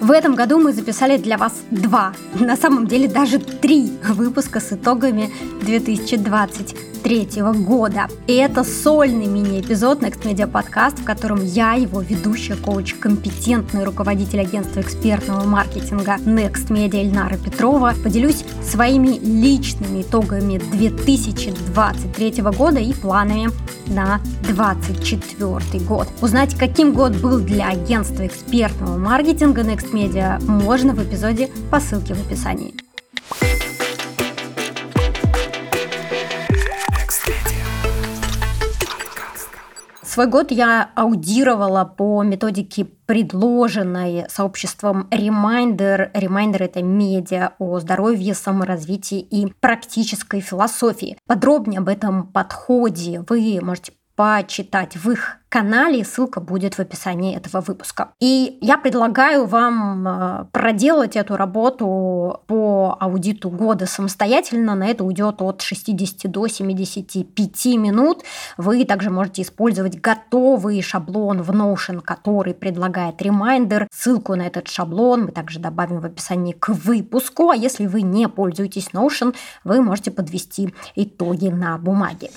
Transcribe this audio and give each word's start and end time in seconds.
В 0.00 0.12
этом 0.12 0.34
году 0.34 0.58
мы 0.58 0.72
записали 0.72 1.18
для 1.18 1.36
вас 1.36 1.52
два, 1.70 2.14
на 2.34 2.56
самом 2.56 2.86
деле 2.86 3.06
даже 3.06 3.38
три 3.38 3.92
выпуска 4.08 4.58
с 4.58 4.72
итогами 4.72 5.30
2023 5.60 7.42
года. 7.42 8.08
И 8.26 8.32
это 8.32 8.64
сольный 8.64 9.26
мини-эпизод 9.26 10.02
Next 10.02 10.22
Media 10.22 10.50
Podcast, 10.50 11.02
в 11.02 11.04
котором 11.04 11.44
я, 11.44 11.74
его 11.74 12.00
ведущая, 12.00 12.56
коуч, 12.56 12.94
компетентный 12.94 13.84
руководитель 13.84 14.40
агентства 14.40 14.80
экспертного 14.80 15.44
маркетинга 15.44 16.16
Next 16.16 16.68
Media 16.68 17.02
Ильнара 17.02 17.36
Петрова, 17.36 17.92
поделюсь 18.02 18.42
своими 18.62 19.18
личными 19.18 20.00
итогами 20.00 20.62
2023 20.72 22.42
года 22.42 22.80
и 22.80 22.94
планами 22.94 23.50
на 23.86 24.20
2024 24.42 25.84
год. 25.84 26.08
Узнать, 26.22 26.54
каким 26.56 26.92
год 26.92 27.16
был 27.16 27.40
для 27.40 27.68
агентства 27.68 28.26
экспертного 28.26 28.96
маркетинга 28.96 29.62
Next 29.62 29.89
Media, 29.92 30.40
можно 30.44 30.94
в 30.94 31.02
эпизоде 31.02 31.48
по 31.70 31.80
ссылке 31.80 32.14
в 32.14 32.20
описании. 32.26 32.74
Свой 40.02 40.26
год 40.26 40.50
я 40.50 40.90
аудировала 40.96 41.84
по 41.84 42.24
методике, 42.24 42.84
предложенной 42.84 44.24
сообществом 44.28 45.06
Reminder. 45.12 46.12
Reminder– 46.12 46.58
это 46.58 46.82
медиа 46.82 47.52
о 47.60 47.78
здоровье, 47.78 48.34
саморазвитии 48.34 49.20
и 49.20 49.46
практической 49.60 50.40
философии. 50.40 51.16
Подробнее 51.28 51.78
об 51.78 51.88
этом 51.88 52.26
подходе 52.26 53.24
вы 53.28 53.60
можете 53.62 53.92
почитать 54.20 54.96
в 54.96 55.10
их 55.10 55.38
канале, 55.48 56.04
ссылка 56.04 56.40
будет 56.40 56.74
в 56.74 56.78
описании 56.78 57.34
этого 57.34 57.62
выпуска. 57.62 58.10
И 58.20 58.58
я 58.60 58.76
предлагаю 58.76 59.46
вам 59.46 60.06
э, 60.06 60.44
проделать 60.52 61.16
эту 61.16 61.38
работу 61.38 62.42
по 62.46 62.98
аудиту 63.00 63.48
года 63.48 63.86
самостоятельно. 63.86 64.74
На 64.74 64.88
это 64.88 65.04
уйдет 65.04 65.40
от 65.40 65.62
60 65.62 66.30
до 66.30 66.48
75 66.48 67.64
минут. 67.76 68.24
Вы 68.58 68.84
также 68.84 69.08
можете 69.08 69.40
использовать 69.40 69.98
готовый 69.98 70.82
шаблон 70.82 71.40
в 71.40 71.50
Notion, 71.50 72.02
который 72.02 72.52
предлагает 72.52 73.22
Reminder. 73.22 73.86
Ссылку 73.90 74.34
на 74.34 74.42
этот 74.42 74.68
шаблон 74.68 75.24
мы 75.24 75.32
также 75.32 75.60
добавим 75.60 76.00
в 76.00 76.04
описании 76.04 76.52
к 76.52 76.68
выпуску. 76.68 77.48
А 77.48 77.56
если 77.56 77.86
вы 77.86 78.02
не 78.02 78.28
пользуетесь 78.28 78.90
Notion, 78.92 79.34
вы 79.64 79.80
можете 79.80 80.10
подвести 80.10 80.74
итоги 80.94 81.48
на 81.48 81.78
бумаге. 81.78 82.28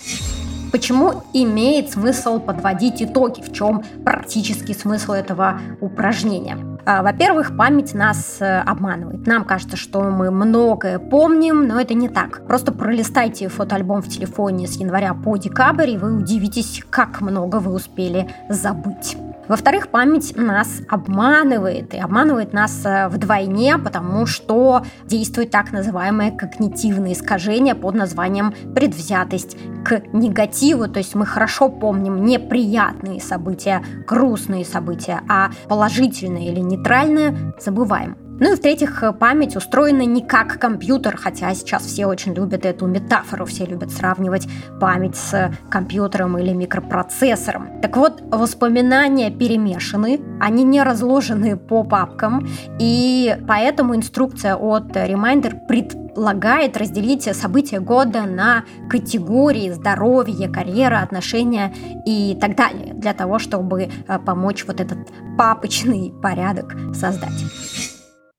Почему 0.73 1.21
имеет 1.33 1.91
смысл 1.91 2.39
подводить 2.39 3.03
итоги? 3.03 3.41
В 3.41 3.53
чем 3.53 3.83
практический 4.03 4.73
смысл 4.73 5.11
этого 5.11 5.59
упражнения? 5.81 6.57
А, 6.83 7.03
во-первых, 7.03 7.55
память 7.55 7.93
нас 7.93 8.38
э, 8.39 8.61
обманывает. 8.61 9.27
Нам 9.27 9.45
кажется, 9.45 9.77
что 9.77 10.02
мы 10.02 10.31
многое 10.31 10.97
помним, 10.97 11.67
но 11.67 11.80
это 11.80 11.93
не 11.93 12.09
так. 12.09 12.47
Просто 12.47 12.71
пролистайте 12.71 13.49
фотоальбом 13.49 14.02
в 14.02 14.09
телефоне 14.09 14.65
с 14.65 14.75
января 14.77 15.13
по 15.13 15.38
декабрь, 15.38 15.91
и 15.91 15.97
вы 15.97 16.17
удивитесь, 16.17 16.83
как 16.89 17.21
много 17.21 17.58
вы 17.58 17.71
успели 17.71 18.27
забыть. 18.49 19.15
Во-вторых, 19.47 19.89
память 19.89 20.36
нас 20.38 20.81
обманывает, 20.88 21.94
и 21.94 21.99
обманывает 21.99 22.53
нас 22.53 22.81
э, 22.86 23.09
вдвойне, 23.09 23.77
потому 23.77 24.25
что 24.25 24.83
действует 25.05 25.52
так 25.52 25.72
называемое 25.72 26.31
когнитивное 26.31 27.13
искажение 27.13 27.75
под 27.75 27.95
названием 27.95 28.53
предвзятость 28.73 29.58
к 29.83 30.02
негативу, 30.14 30.88
то 30.88 30.99
есть 30.99 31.16
мы 31.16 31.25
хорошо 31.25 31.69
помним 31.69 32.23
неприятные 32.23 33.19
события, 33.19 33.83
грустные 34.08 34.66
события, 34.66 35.21
а 35.27 35.52
положительные 35.67 36.52
или 36.52 36.59
нейтральные 36.59 37.53
забываем. 37.59 38.22
Ну 38.44 38.52
и 38.52 38.55
в-третьих, 38.58 39.02
память 39.22 39.55
устроена 39.55 40.02
не 40.02 40.22
как 40.22 40.59
компьютер, 40.59 41.16
хотя 41.16 41.55
сейчас 41.55 41.86
все 41.86 42.08
очень 42.08 42.33
любят 42.33 42.66
эту 42.66 42.88
метафору, 42.88 43.45
все 43.45 43.66
любят 43.66 43.89
сравнивать 43.89 44.49
память 44.81 45.16
с 45.16 45.54
компьютером 45.70 46.37
или 46.37 46.52
микропроцессором. 46.52 47.80
Так 47.81 47.95
вот, 47.95 48.21
воспоминания 48.31 49.31
перемешаны, 49.31 50.20
они 50.42 50.65
не 50.65 50.83
разложены 50.83 51.55
по 51.55 51.86
папкам, 51.86 52.45
и 52.81 53.33
поэтому 53.48 53.95
инструкция 53.95 54.58
от 54.58 54.87
Reminder 54.87 55.65
предлагает 55.65 56.75
разделить 56.75 57.23
события 57.23 57.80
года 57.80 58.23
на 58.23 58.65
категории 58.89 59.71
здоровье, 59.71 60.49
карьера, 60.49 60.99
отношения 60.99 61.73
и 62.05 62.37
так 62.42 62.58
далее, 62.58 62.93
для 62.93 63.14
того, 63.14 63.39
чтобы 63.39 63.83
э, 63.83 64.20
помочь 64.20 64.65
вот 64.67 64.81
этот 64.81 64.98
папочный 65.37 66.14
порядок 66.21 66.75
создать. 66.93 67.42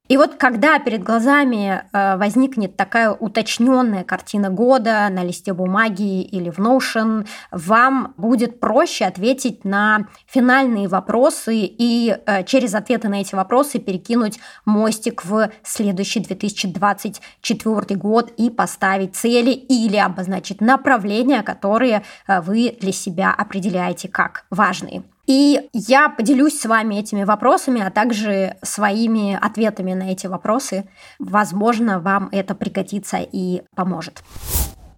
И 0.06 0.18
вот 0.18 0.34
когда 0.34 0.78
перед 0.80 1.02
глазами 1.02 1.82
э, 1.90 2.16
возникнет 2.18 2.76
такая 2.76 3.10
уточненная 3.10 4.04
картина 4.04 4.50
года 4.50 5.08
на 5.08 5.24
листе 5.24 5.54
бумаги 5.54 6.20
или 6.20 6.50
в 6.50 6.58
Notion, 6.58 7.26
вам 7.50 8.12
будет 8.18 8.60
проще 8.60 9.06
ответить 9.06 9.64
на 9.64 10.06
финальные 10.26 10.88
вопросы 10.88 11.56
и 11.56 12.14
э, 12.26 12.44
через 12.44 12.74
ответы 12.74 13.08
на 13.08 13.22
эти 13.22 13.34
вопросы 13.34 13.78
перекинуть 13.78 14.38
мостик 14.66 15.24
в 15.24 15.50
следующий 15.62 16.20
2024 16.20 17.98
год 17.98 18.30
и 18.36 18.50
поставить 18.50 19.16
цели 19.16 19.52
или 19.52 19.96
обозначить 19.96 20.60
направления, 20.60 21.42
которые 21.42 22.02
э, 22.28 22.42
вы 22.42 22.76
для 22.78 22.92
себя 22.92 23.32
определяете 23.32 24.08
как 24.08 24.44
важные. 24.50 25.02
И 25.26 25.68
я 25.72 26.08
поделюсь 26.08 26.60
с 26.60 26.66
вами 26.66 26.96
этими 26.96 27.24
вопросами, 27.24 27.80
а 27.80 27.90
также 27.90 28.56
своими 28.62 29.38
ответами 29.40 29.94
на 29.94 30.12
эти 30.12 30.26
вопросы. 30.26 30.88
Возможно, 31.18 31.98
вам 31.98 32.28
это 32.30 32.54
пригодится 32.54 33.18
и 33.20 33.62
поможет. 33.74 34.22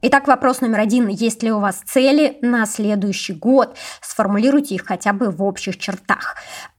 Итак, 0.03 0.27
вопрос 0.29 0.61
номер 0.61 0.81
один. 0.81 1.09
Есть 1.09 1.43
ли 1.43 1.51
у 1.51 1.59
вас 1.59 1.83
цели 1.85 2.39
на 2.43 2.67
следующий 2.67 3.33
год? 3.33 3.77
Сформулируйте 4.01 4.75
их 4.75 4.85
хотя 4.85 5.13
бы 5.13 5.31
в 5.31 5.43
общих 5.43 5.79
чертах. 5.79 6.37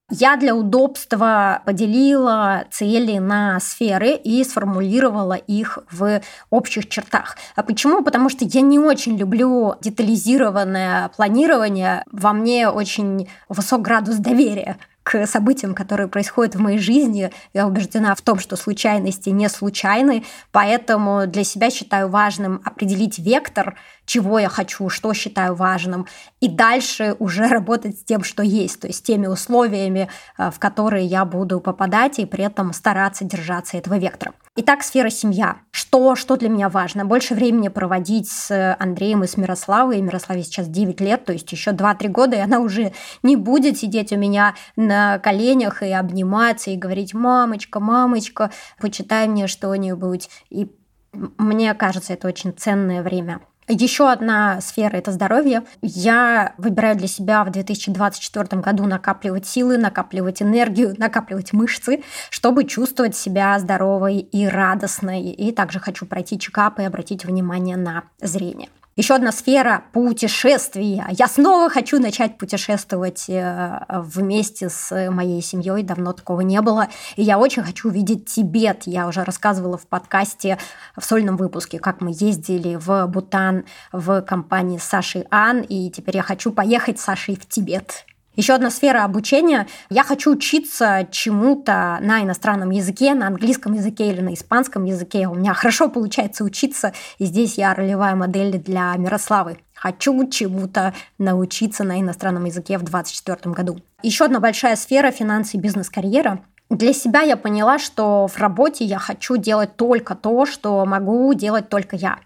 Я 0.10 0.38
для 0.38 0.56
удобства 0.56 1.62
поделила 1.66 2.64
цели 2.72 3.18
на 3.18 3.60
сферы 3.60 4.12
и 4.12 4.42
сформулировала 4.46 5.34
их 5.34 5.80
в 5.92 6.22
общих 6.50 6.88
чертах. 6.88 7.36
А 7.58 7.64
почему? 7.64 8.02
Потому 8.02 8.30
что 8.30 8.46
я 8.46 8.62
не 8.62 8.80
очень 8.80 9.18
люблю 9.18 9.76
детализированное 9.82 11.10
планирование. 11.10 12.06
Во 12.10 12.32
мне 12.32 12.70
очень 12.70 13.28
высок 13.50 13.82
градус 13.82 14.16
доверия 14.16 14.78
к 15.04 15.26
событиям, 15.26 15.74
которые 15.74 16.08
происходят 16.08 16.56
в 16.56 16.60
моей 16.60 16.80
жизни. 16.80 17.32
Я 17.54 17.66
убеждена 17.66 18.14
в 18.14 18.22
том, 18.22 18.40
что 18.40 18.58
случайности 18.58 19.30
не 19.30 19.48
случайны, 19.48 20.26
поэтому 20.52 21.28
для 21.28 21.46
себя 21.46 21.70
считаю 21.70 22.10
важным 22.10 22.62
определить 22.66 23.18
вектор, 23.18 23.78
чего 24.08 24.40
я 24.40 24.50
хочу, 24.50 24.90
что 24.90 25.14
считаю 25.14 25.54
важным, 25.54 26.08
и 26.40 26.48
дальше 26.48 27.16
уже 27.20 27.48
работать 27.48 28.00
с 28.00 28.04
тем, 28.04 28.24
что 28.24 28.42
есть, 28.42 28.80
то 28.80 28.88
есть 28.88 29.06
теми 29.06 29.28
условиями, 29.28 30.10
э, 30.40 30.50
в 30.50 30.58
которые 30.58 31.06
я 31.06 31.26
буду 31.26 31.60
попадать, 31.60 32.18
и 32.18 32.26
при 32.26 32.46
этом 32.46 32.74
стараться 32.74 33.26
держаться 33.26 33.78
этого 33.78 34.00
вектора. 34.00 34.34
Итак, 34.56 34.82
сфера 34.82 35.10
семья. 35.10 35.58
Что, 35.70 36.16
что 36.16 36.38
для 36.38 36.50
меня 36.50 36.70
важно? 36.70 37.06
Больше 37.06 37.36
времени 37.36 37.68
проводить 37.68 38.30
с 38.30 38.76
Андреем 38.80 39.24
и 39.24 39.28
с 39.28 39.38
Мирославой. 39.38 40.02
Мирославе 40.02 40.42
сейчас 40.42 40.68
9 40.68 41.00
лет, 41.02 41.26
то 41.26 41.34
есть 41.34 41.52
еще 41.52 41.72
2-3 41.72 42.08
года, 42.08 42.38
и 42.38 42.40
она 42.40 42.60
уже 42.60 42.94
не 43.22 43.36
будет 43.36 43.78
сидеть 43.78 44.12
у 44.14 44.18
меня 44.18 44.56
на 44.76 45.20
коленях 45.20 45.84
и 45.84 45.92
обниматься, 45.92 46.72
и 46.72 46.78
говорить, 46.78 47.14
мамочка, 47.14 47.80
мамочка, 47.80 48.52
почитай 48.80 49.28
мне 49.28 49.48
что-нибудь. 49.48 50.30
И 50.50 50.72
мне 51.14 51.74
кажется, 51.74 52.14
это 52.14 52.28
очень 52.28 52.54
ценное 52.54 53.04
время. 53.04 53.42
Еще 53.70 54.10
одна 54.10 54.62
сфера– 54.62 54.96
это 54.98 55.12
здоровье. 55.12 55.64
Я 55.82 56.54
выбираю 56.58 56.96
для 56.96 57.08
себя 57.08 57.44
в 57.44 57.52
2024 57.52 58.62
году 58.62 58.86
накапливать 58.86 59.46
силы, 59.46 59.78
накапливать 59.78 60.42
энергию, 60.42 60.96
накапливать 60.98 61.52
мышцы, 61.52 62.02
чтобы 62.30 62.64
чувствовать 62.64 63.16
себя 63.16 63.60
здоровой 63.60 64.20
и 64.20 64.48
радостной. 64.48 65.24
И 65.24 65.52
также 65.52 65.82
хочу 65.82 66.06
пройти 66.06 66.40
чекап 66.40 66.80
и 66.80 66.84
обратить 66.84 67.26
внимание 67.26 67.76
на 67.76 68.04
зрение. 68.22 68.70
Еще 68.98 69.14
одна 69.14 69.32
сфера– 69.32 69.84
путешествия. 69.94 71.06
Я 71.12 71.28
снова 71.28 71.70
хочу 71.70 72.00
начать 72.00 72.40
путешествовать 72.40 73.26
э, 73.30 73.80
вместе 73.90 74.70
с 74.70 75.12
моей 75.12 75.40
семьей. 75.44 75.84
Давно 75.84 76.14
такого 76.14 76.42
не 76.42 76.60
было. 76.62 76.88
И 77.16 77.22
я 77.22 77.38
очень 77.38 77.62
хочу 77.62 77.90
увидеть 77.90 78.26
Тибет. 78.26 78.88
Я 78.88 79.08
уже 79.08 79.24
рассказывала 79.24 79.78
в 79.78 79.86
подкасте 79.86 80.58
в 80.98 81.06
сольном 81.06 81.38
выпуске, 81.38 81.78
как 81.78 82.02
мы 82.02 82.10
ездили 82.10 82.76
в 82.76 83.06
Бутан 83.06 83.66
в 83.92 84.24
компании 84.24 84.80
Саши 84.80 85.28
Ан. 85.30 85.62
И 85.62 85.92
теперь 85.92 86.16
я 86.16 86.24
хочу 86.24 86.52
поехать 86.52 87.00
с 87.00 87.04
Сашей 87.04 87.36
в 87.36 87.48
Тибет. 87.48 88.04
Еще 88.38 88.54
одна 88.54 88.70
сфера 88.70 89.04
обучения. 89.04 89.66
Я 89.90 90.04
хочу 90.04 90.32
учиться 90.32 91.08
чему-то 91.10 91.98
на 92.02 92.22
иностранном 92.22 92.70
языке, 92.70 93.16
на 93.16 93.26
английском 93.26 93.74
языке 93.74 94.12
или 94.12 94.22
на 94.22 94.36
испанском 94.36 94.86
языке. 94.86 95.28
У 95.28 95.34
меня 95.34 95.56
хорошо 95.56 95.90
получается 95.90 96.44
учиться, 96.44 96.94
и 97.18 97.26
здесь 97.26 97.58
я 97.58 97.74
ролевая 97.74 98.14
модель 98.14 98.60
для 98.60 98.96
Мирославы. 98.96 99.58
Хочу 99.74 100.30
чему-то 100.30 100.94
научиться 101.18 101.84
на 101.84 102.00
иностранном 102.00 102.46
языке 102.46 102.78
в 102.78 102.84
2024 102.84 103.56
году. 103.56 103.80
Еще 104.04 104.26
одна 104.26 104.40
большая 104.40 104.76
сфера– 104.76 105.10
финансы, 105.12 105.58
бизнес, 105.58 105.90
карьера. 105.90 106.40
Для 106.70 106.94
себя 106.94 107.22
я 107.22 107.38
поняла, 107.38 107.80
что 107.80 108.28
в 108.28 108.38
работе 108.38 108.86
я 108.86 109.00
хочу 109.00 109.38
делать 109.38 109.76
только 109.78 110.14
то, 110.14 110.46
что 110.46 110.86
могу 110.86 111.34
делать 111.34 111.70
только 111.70 111.96
я. 111.96 112.20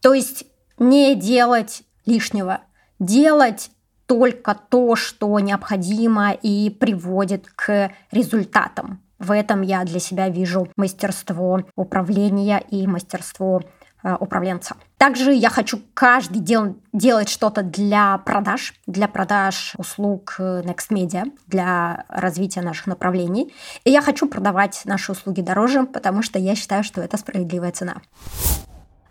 То 0.00 0.14
есть 0.14 0.46
не 0.78 1.14
делать 1.14 1.82
лишнего, 2.06 2.62
делать 2.98 3.70
только 4.08 4.56
то, 4.68 4.96
что 4.96 5.38
необходимо 5.38 6.32
и 6.32 6.70
приводит 6.70 7.46
к 7.54 7.92
результатам. 8.10 9.00
В 9.18 9.30
этом 9.32 9.60
я 9.60 9.84
для 9.84 10.00
себя 10.00 10.30
вижу 10.30 10.68
мастерство 10.76 11.60
управления 11.76 12.58
и 12.70 12.86
мастерство 12.86 13.60
э, 14.02 14.16
управленца. 14.18 14.76
Также 14.96 15.34
я 15.34 15.50
хочу 15.50 15.80
каждый 15.92 16.40
дел, 16.40 16.78
делать 16.92 17.28
что-то 17.28 17.62
для 17.62 18.16
продаж, 18.18 18.74
для 18.86 19.08
продаж 19.08 19.74
услуг 19.76 20.36
э, 20.38 20.62
Next 20.62 20.90
Media, 20.90 21.24
для 21.46 22.06
развития 22.08 22.62
наших 22.62 22.86
направлений. 22.86 23.52
И 23.84 23.90
я 23.90 24.00
хочу 24.00 24.26
продавать 24.26 24.82
наши 24.86 25.12
услуги 25.12 25.42
дороже, 25.42 25.84
потому 25.84 26.22
что 26.22 26.38
я 26.38 26.54
считаю, 26.54 26.82
что 26.82 27.02
это 27.02 27.18
справедливая 27.18 27.72
цена. 27.72 27.96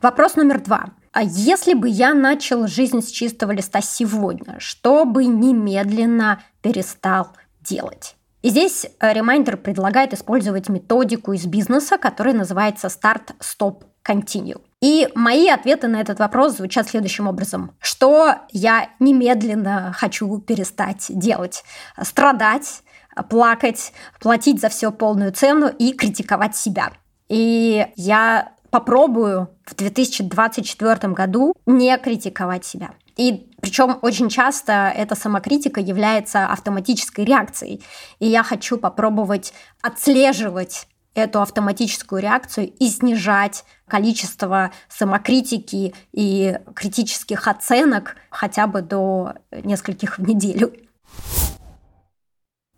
Вопрос 0.01 0.35
номер 0.35 0.59
два. 0.61 0.85
А 1.12 1.24
если 1.24 1.74
бы 1.74 1.89
я 1.89 2.13
начал 2.13 2.68
жизнь 2.68 3.01
с 3.01 3.09
чистого 3.09 3.51
листа 3.51 3.81
сегодня, 3.81 4.59
что 4.59 5.06
бы 5.06 5.25
немедленно 5.25 6.42
перестал 6.62 7.30
делать? 7.62 8.15
И 8.42 8.50
здесь 8.50 8.86
э, 8.86 9.13
Reminder 9.13 9.57
предлагает 9.57 10.13
использовать 10.13 10.69
методику 10.69 11.33
из 11.33 11.45
бизнеса, 11.45 11.98
которая 11.98 12.36
называется 12.36 12.88
Start, 12.88 13.36
Stop, 13.39 13.83
Continue. 14.07 14.62
И 14.81 15.09
мои 15.15 15.50
ответы 15.50 15.88
на 15.88 16.00
этот 16.00 16.19
вопрос 16.19 16.57
звучат 16.57 16.88
следующим 16.88 17.27
образом. 17.27 17.71
Что 17.81 18.36
я 18.51 18.89
немедленно 19.00 19.92
хочу 19.98 20.39
перестать 20.39 21.07
делать? 21.09 21.63
Страдать, 22.01 22.83
плакать, 23.30 23.92
платить 24.21 24.62
за 24.62 24.69
все 24.69 24.92
полную 24.92 25.31
цену 25.31 25.68
и 25.68 25.94
критиковать 25.94 26.56
себя. 26.56 26.92
И 27.27 27.88
я 27.95 28.54
попробую 28.69 29.49
в 29.65 29.75
2024 29.75 31.13
году 31.13 31.53
не 31.65 31.97
критиковать 31.97 32.65
себя. 32.65 32.91
И 33.15 33.49
причем 33.61 33.97
очень 34.01 34.29
часто 34.29 34.93
эта 34.95 35.15
самокритика 35.15 35.79
является 35.79 36.45
автоматической 36.45 37.25
реакцией. 37.25 37.83
И 38.19 38.27
я 38.27 38.43
хочу 38.43 38.77
попробовать 38.77 39.53
отслеживать 39.81 40.87
эту 41.15 41.41
автоматическую 41.41 42.21
реакцию 42.21 42.67
и 42.67 42.87
снижать 42.87 43.65
количество 43.87 44.71
самокритики 44.87 45.95
и 46.11 46.59
критических 46.75 47.47
оценок 47.47 48.17
хотя 48.29 48.67
бы 48.67 48.83
до 48.83 49.33
нескольких 49.51 50.19
в 50.19 50.21
неделю. 50.21 50.73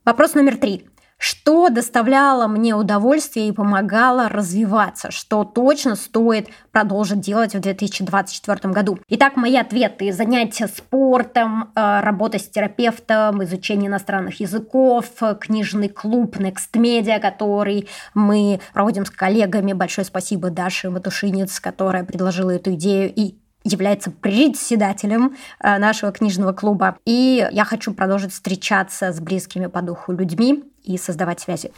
Вопрос 0.05 0.35
номер 0.35 0.55
три 0.55 0.87
что 1.19 1.69
доставляло 1.69 2.47
мне 2.47 2.73
удовольствие 2.73 3.49
и 3.49 3.51
помогало 3.51 4.29
развиваться, 4.29 5.11
что 5.11 5.43
точно 5.43 5.95
стоит 5.95 6.47
продолжить 6.71 7.19
делать 7.19 7.53
в 7.53 7.59
2024 7.59 8.73
году. 8.73 8.97
Итак, 9.09 9.35
мои 9.35 9.57
ответы. 9.57 10.13
Занятия 10.13 10.67
спортом, 10.67 11.71
э, 11.75 11.99
работа 12.01 12.39
с 12.39 12.47
терапевтом, 12.47 13.43
изучение 13.43 13.89
иностранных 13.89 14.39
языков, 14.39 15.07
книжный 15.41 15.89
клуб 15.89 16.37
Next 16.37 16.71
Media, 16.75 17.19
который 17.19 17.89
мы 18.13 18.61
проводим 18.73 19.05
с 19.05 19.09
коллегами. 19.09 19.73
Большое 19.73 20.05
спасибо 20.05 20.49
Даше 20.49 20.89
Матушинец, 20.89 21.59
которая 21.59 22.05
предложила 22.05 22.51
эту 22.51 22.73
идею 22.75 23.13
и 23.13 23.35
является 23.65 24.09
председателем 24.09 25.35
э, 25.59 25.77
нашего 25.79 26.13
книжного 26.13 26.53
клуба. 26.53 26.97
И 27.05 27.45
я 27.51 27.65
хочу 27.65 27.93
продолжить 27.93 28.31
встречаться 28.31 29.11
с 29.11 29.19
близкими 29.19 29.67
по 29.67 29.81
духу 29.81 30.13
людьми 30.13 30.63
и 30.83 30.97
создавать 30.97 31.39
связи. 31.39 31.71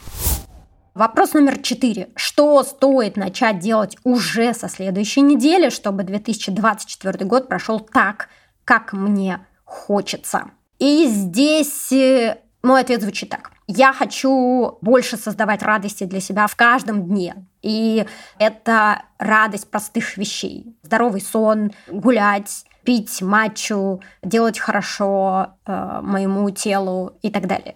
Вопрос 0.93 1.33
номер 1.33 1.59
четыре. 1.59 2.09
Что 2.15 2.63
стоит 2.63 3.15
начать 3.15 3.59
делать 3.59 3.97
уже 4.03 4.53
со 4.53 4.67
следующей 4.67 5.21
недели, 5.21 5.69
чтобы 5.69 6.03
2024 6.03 7.25
год 7.25 7.47
прошел 7.47 7.79
так, 7.79 8.27
как 8.65 8.91
мне 8.91 9.45
хочется? 9.63 10.51
И 10.79 11.05
здесь 11.07 11.91
э, 11.93 12.39
мой 12.61 12.81
ответ 12.81 13.01
звучит 13.01 13.29
так. 13.29 13.51
Я 13.67 13.93
хочу 13.93 14.77
больше 14.81 15.15
создавать 15.15 15.63
радости 15.63 16.03
для 16.03 16.19
себя 16.19 16.47
в 16.47 16.55
каждом 16.57 17.03
дне. 17.03 17.45
И 17.61 18.05
это 18.37 19.03
радость 19.17 19.71
простых 19.71 20.17
вещей. 20.17 20.75
Здоровый 20.83 21.21
сон, 21.21 21.71
гулять, 21.87 22.65
пить 22.83 23.21
матчу, 23.21 24.01
делать 24.23 24.59
хорошо 24.59 25.53
э, 25.65 25.99
моему 26.01 26.49
телу 26.49 27.13
и 27.21 27.29
так 27.29 27.47
далее. 27.47 27.75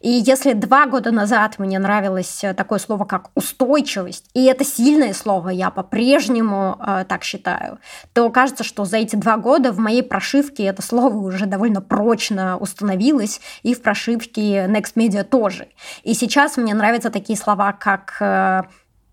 И 0.00 0.10
если 0.10 0.52
два 0.52 0.86
года 0.86 1.10
назад 1.10 1.58
мне 1.58 1.78
нравилось 1.78 2.44
э, 2.44 2.54
такое 2.54 2.78
слово, 2.78 3.04
как 3.04 3.30
устойчивость, 3.34 4.30
и 4.34 4.44
это 4.44 4.64
сильное 4.64 5.12
слово, 5.12 5.50
я 5.50 5.70
по-прежнему 5.70 6.76
э, 6.78 7.04
так 7.08 7.24
считаю, 7.24 7.78
то 8.12 8.30
кажется, 8.30 8.64
что 8.64 8.84
за 8.84 8.98
эти 8.98 9.16
два 9.16 9.36
года 9.36 9.72
в 9.72 9.78
моей 9.78 10.02
прошивке 10.02 10.64
это 10.64 10.82
слово 10.82 11.16
уже 11.16 11.46
довольно 11.46 11.80
прочно 11.80 12.56
установилось, 12.58 13.40
и 13.62 13.74
в 13.74 13.82
прошивке 13.82 14.66
Next 14.66 14.94
Media 14.94 15.24
тоже. 15.24 15.68
И 16.02 16.14
сейчас 16.14 16.56
мне 16.56 16.74
нравятся 16.74 17.10
такие 17.10 17.38
слова, 17.38 17.72
как 17.72 18.16
э, 18.20 18.62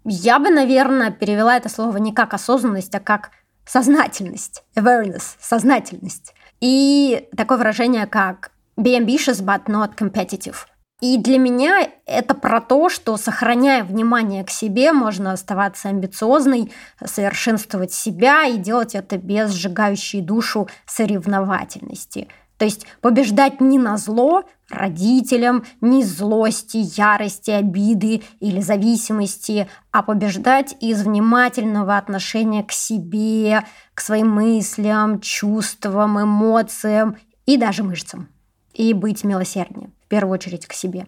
я 0.06 0.40
бы, 0.40 0.50
наверное, 0.52 1.12
перевела 1.12 1.58
это 1.58 1.68
слово 1.70 1.98
не 1.98 2.14
как 2.14 2.34
осознанность, 2.34 2.94
а 2.94 3.00
как 3.00 3.32
сознательность, 3.66 4.64
awareness, 4.76 5.36
сознательность. 5.40 6.36
И 6.62 7.28
такое 7.36 7.58
выражение, 7.58 8.06
как 8.06 8.52
be 8.78 8.96
ambitious, 8.96 9.42
but 9.42 9.68
not 9.68 9.96
competitive. 9.96 10.68
И 11.02 11.18
для 11.18 11.38
меня 11.38 11.90
это 12.06 12.34
про 12.34 12.62
то, 12.62 12.90
что 12.90 13.18
сохраняя 13.18 13.84
внимание 13.84 14.46
к 14.46 14.50
себе, 14.50 14.94
можно 14.94 15.34
оставаться 15.34 15.90
амбициозной, 15.90 16.72
совершенствовать 17.04 17.92
себя 17.92 18.46
и 18.46 18.58
делать 18.58 18.96
это 18.96 19.18
без 19.18 19.52
сжигающей 19.52 20.22
душу 20.22 20.70
соревновательности. 20.86 22.30
То 22.58 22.64
есть 22.64 22.88
побеждать 23.02 23.60
не 23.60 23.78
на 23.78 23.98
зло 23.98 24.46
родителям, 24.70 25.66
не 25.82 26.02
злости, 26.06 26.78
ярости, 26.98 27.52
обиды 27.52 28.24
или 28.40 28.62
зависимости, 28.62 29.68
а 29.92 30.02
побеждать 30.02 30.78
из 30.80 31.04
внимательного 31.04 31.98
отношения 31.98 32.64
к 32.64 32.72
себе, 32.72 33.66
к 33.94 34.00
своим 34.00 34.32
мыслям, 34.32 35.20
чувствам, 35.20 36.24
эмоциям 36.24 37.18
и 37.46 37.58
даже 37.58 37.84
мышцам 37.84 38.30
и 38.76 38.94
быть 38.94 39.24
милосерднее, 39.24 39.90
в 40.06 40.08
первую 40.08 40.34
очередь 40.34 40.68
к 40.68 40.74
себе. 40.74 41.08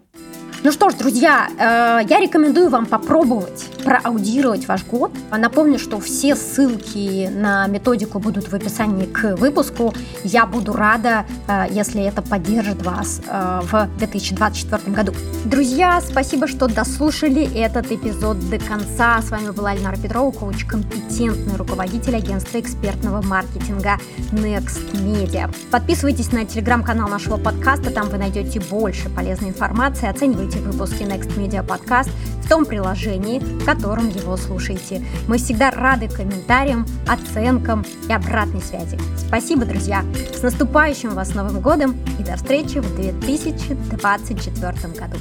Ну 0.68 0.74
что 0.74 0.90
ж, 0.90 0.96
друзья, 0.96 1.48
э, 1.58 2.06
я 2.10 2.20
рекомендую 2.20 2.70
вам 2.70 2.88
попробовать 2.88 3.70
проаудировать 3.86 4.68
ваш 4.68 4.84
год. 4.84 5.14
Напомню, 5.32 5.80
что 5.80 5.98
все 6.02 6.36
ссылки 6.36 7.30
на 7.30 7.68
методику 7.68 8.20
будут 8.20 8.52
в 8.52 8.54
описании 8.54 9.06
к 9.06 9.38
выпуску. 9.38 9.94
Я 10.26 10.46
буду 10.46 10.74
рада, 10.74 11.26
э, 11.48 11.68
если 11.72 12.04
это 12.04 12.22
поддержит 12.22 12.86
вас 12.86 13.22
э, 13.26 13.62
в 13.64 13.88
2024 13.98 14.92
году. 14.94 15.14
Друзья, 15.46 16.02
спасибо, 16.02 16.48
что 16.48 16.68
дослушали 16.68 17.50
этот 17.58 17.90
эпизод 17.90 18.38
до 18.50 18.60
конца. 18.60 19.22
С 19.22 19.32
вами 19.32 19.52
была 19.52 19.70
Альнара 19.70 19.96
Петрова, 19.96 20.32
коуч, 20.32 20.66
компетентный 20.66 21.56
руководитель 21.56 22.18
агентства 22.18 22.60
экспертного 22.60 23.22
маркетинга 23.22 24.00
Next 24.34 24.92
Media. 24.96 25.50
Подписывайтесь 25.72 26.34
на 26.34 26.44
телеграм-канал 26.44 27.08
нашего 27.08 27.38
подкаста, 27.38 27.90
там 27.90 28.10
вы 28.10 28.18
найдете 28.18 28.60
больше 28.60 29.08
полезной 29.10 29.52
информации. 29.52 30.10
Оценивайте 30.10 30.57
слушайте 30.58 30.62
выпуски 30.62 31.04
Next 31.04 31.38
Media 31.38 31.66
Podcast 31.66 32.10
в 32.44 32.50
том 32.50 32.66
приложении, 32.66 33.40
в 33.40 33.66
котором 33.66 34.10
его 34.10 34.38
слушаете. 34.38 35.04
Мы 35.28 35.38
всегда 35.38 35.72
рады 35.72 36.08
комментариям, 36.08 36.86
оценкам 37.08 37.86
и 38.08 38.14
обратной 38.14 38.62
связи. 38.62 39.00
Спасибо, 39.18 39.66
друзья! 39.66 40.04
С 40.34 40.42
наступающим 40.42 41.10
вас 41.10 41.36
Новым 41.36 41.62
годом 41.62 41.96
и 42.20 42.24
до 42.24 42.36
встречи 42.36 42.80
в 42.80 42.96
2024 42.96 44.94
году! 44.94 45.18